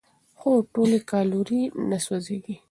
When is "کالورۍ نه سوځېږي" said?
1.11-2.55